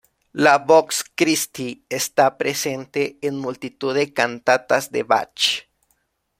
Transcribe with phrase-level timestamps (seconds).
[0.43, 5.67] La "vox Christi" está presente en multitud de cantatas de Bach.